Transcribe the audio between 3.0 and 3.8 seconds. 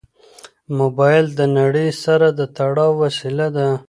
وسیله ده.